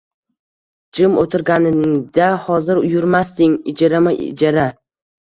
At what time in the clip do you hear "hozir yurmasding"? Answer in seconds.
2.49-3.57